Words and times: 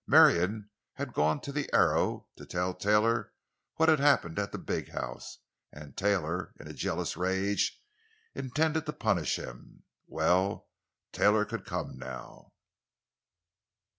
Marion 0.07 0.71
had 0.95 1.13
gone 1.13 1.41
to 1.41 1.51
the 1.51 1.69
Arrow, 1.71 2.25
to 2.35 2.43
tell 2.43 2.73
Taylor 2.73 3.33
what 3.75 3.87
had 3.87 3.99
happened 3.99 4.39
at 4.39 4.51
the 4.51 4.57
big 4.57 4.89
house, 4.89 5.37
and 5.71 5.95
Taylor, 5.95 6.55
in 6.59 6.67
a 6.67 6.73
jealous 6.73 7.15
rage, 7.15 7.79
intended 8.33 8.87
to 8.87 8.93
punish 8.93 9.37
him. 9.37 9.83
Well, 10.07 10.69
Taylor 11.11 11.45
could 11.45 11.65
come 11.65 11.99
now. 11.99 12.53